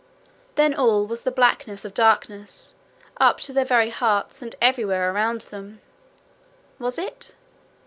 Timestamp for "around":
5.13-5.41